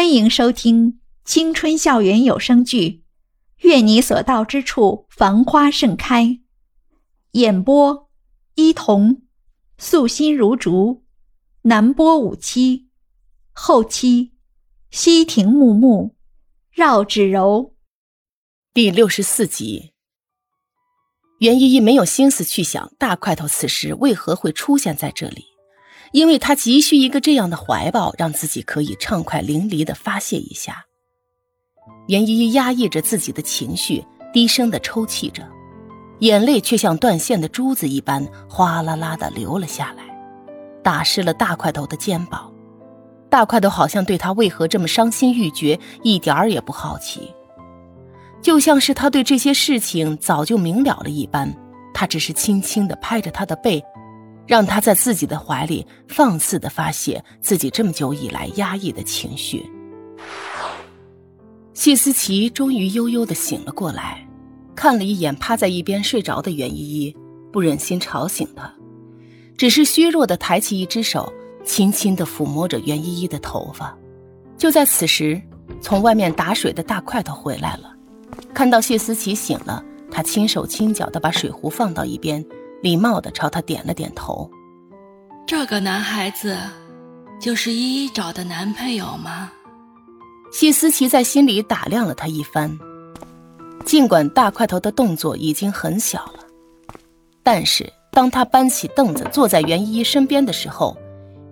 [0.00, 2.88] 欢迎收听青春校园有声剧
[3.58, 6.24] 《愿你所到之处繁花盛开》，
[7.32, 8.08] 演播：
[8.54, 9.20] 伊童，
[9.76, 11.04] 素心如竹，
[11.64, 12.88] 南波五七，
[13.52, 14.32] 后期：
[14.90, 16.16] 西亭木木，
[16.72, 17.76] 绕指柔。
[18.72, 19.92] 第六十四集，
[21.40, 25.49] 袁依依没有心思去想大块头此时为何会出现在这里。
[26.12, 30.86] 因为他急需一个这样的怀抱，让自己可以畅快淋漓的发泄一下。
[32.08, 35.46] 袁依依压抑着自己的情绪，低声的抽泣着，
[36.18, 40.04] 眼泪却像断线的珠子一般哗啦啦的流了下来，
[40.82, 42.52] 打湿了大块头的肩膀。
[43.28, 47.32] 大块头好像对他为何这么伤心欲绝一点儿也不好奇，
[48.42, 51.54] 就像是他对这些事情早就明了了一般。
[51.94, 53.80] 他只是轻轻的拍着他的背。
[54.50, 59.64] 让他在自己的怀里放肆的发泄自己这么久以来压抑的情绪。
[61.72, 64.26] 谢思琪终于悠悠的醒了过来，
[64.74, 67.16] 看了一眼趴在一边睡着的袁依依，
[67.52, 68.74] 不忍心吵醒她，
[69.56, 71.32] 只是虚弱的抬起一只手，
[71.64, 73.96] 轻轻的抚摸着袁依依的头发。
[74.58, 75.40] 就在此时，
[75.80, 77.94] 从外面打水的大块头回来了，
[78.52, 82.44] 看到谢思琪醒了，他轻手轻脚的把水壶放到一边。
[82.82, 84.50] 礼貌的朝他点了点头。
[85.46, 86.56] 这个男孩子，
[87.40, 89.50] 就是依依找的男朋友吗？
[90.52, 92.78] 谢思琪在心里打量了他一番。
[93.84, 96.44] 尽管大块头的动作已经很小了，
[97.42, 100.96] 但是当他搬起凳子坐在袁依依身边的时候，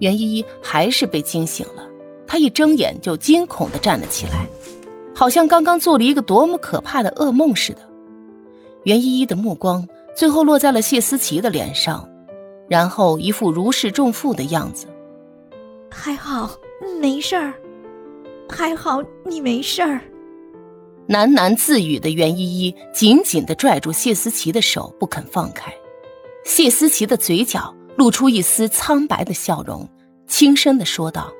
[0.00, 1.86] 袁依依还是被惊醒了。
[2.26, 4.46] 她一睁眼就惊恐的站了起来，
[5.14, 7.78] 好像刚刚做了一个多么可怕的噩梦似的。
[8.82, 9.86] 袁依依的目光。
[10.16, 12.08] 最后落在了谢思琪的脸上，
[12.68, 14.86] 然后一副如释重负的样子。
[15.90, 16.50] 还好
[17.00, 17.52] 没事儿，
[18.48, 20.00] 还好你没事儿。
[21.08, 25.72] 喃喃自语的袁依依紧紧的拽住谢思琪的手，不肯放开。
[26.44, 29.86] 谢思琪的嘴角露出一丝苍白的笑容，
[30.26, 31.30] 轻声的说道：“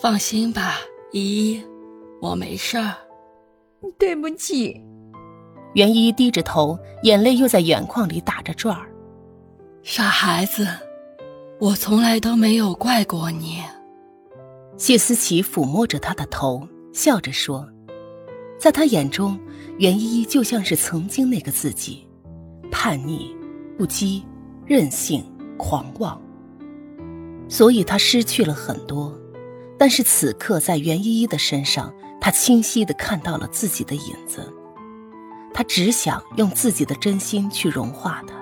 [0.00, 0.80] 放心吧，
[1.12, 1.62] 依依，
[2.20, 2.94] 我没事儿。
[3.96, 4.82] 对不起。”
[5.76, 8.90] 袁依依低着头，眼泪又在眼眶里打着转儿。
[9.82, 10.66] 傻孩子，
[11.60, 13.62] 我从来都没有怪过你。
[14.78, 17.68] 谢思琪抚摸着他的头，笑着说
[18.58, 19.38] ：“在他眼中，
[19.76, 22.08] 袁依依就像是曾经那个自己，
[22.70, 23.36] 叛逆、
[23.76, 24.22] 不羁、
[24.64, 25.22] 任性、
[25.58, 26.18] 狂妄。
[27.50, 29.14] 所以他失去了很多，
[29.78, 34.50] 但是此刻在袁依依的身上，他清晰的看到了自己的影子。”
[35.56, 38.34] 他只想用自己的真心去融化他，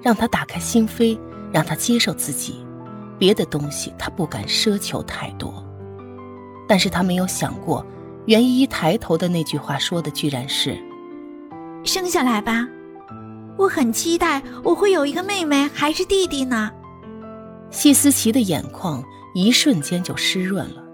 [0.00, 1.18] 让他打开心扉，
[1.52, 2.64] 让他接受自己。
[3.18, 5.52] 别的东西他不敢奢求太多，
[6.68, 7.84] 但是他没有想过，
[8.26, 10.80] 袁依依抬头的那句话说的居然是
[11.82, 12.68] ：“生下来吧，
[13.58, 16.70] 我很期待我会有一个妹妹还是弟弟呢。”
[17.72, 19.02] 谢思琪的眼眶
[19.34, 20.84] 一瞬间就湿润了，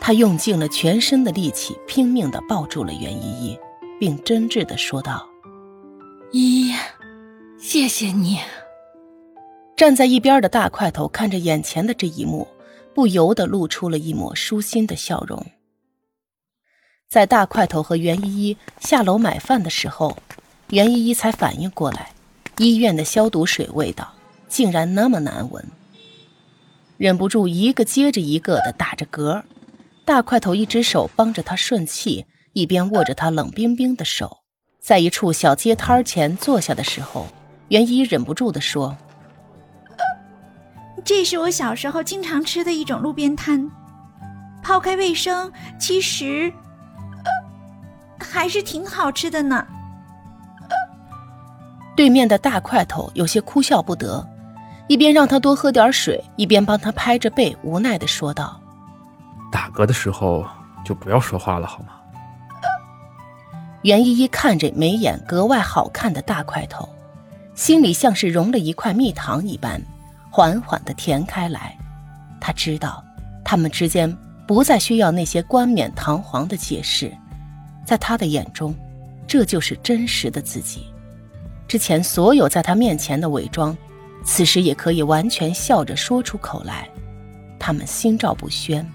[0.00, 3.56] 他用尽了全身的力气，拼命的抱住了袁依依。
[4.02, 5.24] 并真挚的说道
[6.34, 6.74] ：“依依，
[7.56, 8.36] 谢谢你。”
[9.78, 12.48] 站在一边的大块头看着眼前的这一幕，
[12.96, 15.46] 不由得露出了一抹舒心的笑容。
[17.08, 20.18] 在大块头和袁依依下楼买饭的时候，
[20.70, 22.12] 袁依依才反应过来，
[22.58, 24.12] 医院的消毒水味道
[24.48, 25.64] 竟然那么难闻，
[26.96, 29.44] 忍不住一个接着一个的打着嗝。
[30.04, 32.26] 大块头一只手帮着他顺气。
[32.52, 34.38] 一边握着他冷冰冰的手，
[34.78, 37.26] 在一处小街摊前坐下的时候，
[37.68, 38.96] 袁一忍不住地说
[41.04, 43.70] ：“这是我小时候经常吃的一种路边摊，
[44.62, 46.52] 抛开卫生，其实
[48.18, 49.66] 还是挺好吃的呢。”
[51.96, 54.26] 对面的大块头有些哭笑不得，
[54.88, 58.60] 一边让他多喝点水，一边帮他拍着背，无奈的说道
[59.50, 60.46] ：“打嗝的时候
[60.84, 61.94] 就不要说话了，好吗？”
[63.82, 66.88] 袁依依看着眉眼格外好看的大块头，
[67.54, 69.80] 心里像是融了一块蜜糖一般，
[70.30, 71.76] 缓缓地甜开来。
[72.40, 73.04] 她知道，
[73.44, 77.12] 他们之间不再需要那些冠冕堂皇的解释，
[77.84, 78.74] 在他的眼中，
[79.26, 80.86] 这就是真实的自己。
[81.66, 83.76] 之前所有在他面前的伪装，
[84.24, 86.88] 此时也可以完全笑着说出口来。
[87.58, 88.88] 他们心照不宣。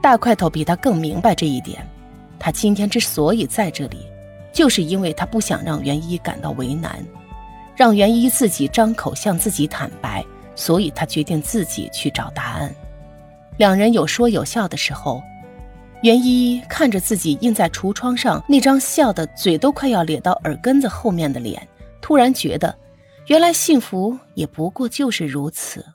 [0.00, 1.88] 大块头比他更明白这一点。
[2.44, 3.98] 他今天之所以在这里，
[4.52, 6.98] 就是因为他不想让袁一感到为难，
[7.76, 10.24] 让袁一自己张口向自己坦白，
[10.56, 12.74] 所以他决定自己去找答案。
[13.58, 15.22] 两人有说有笑的时候，
[16.02, 21.64] 袁依依看着自己印在橱窗上那张笑的嘴都快要咧到耳根子后面的脸，
[22.00, 22.76] 突然觉得，
[23.28, 25.86] 原来幸福也不过就是如此。